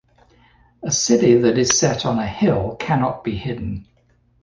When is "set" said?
1.77-2.07